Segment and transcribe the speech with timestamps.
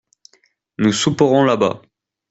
[0.79, 1.79] Nous souperons là-bas.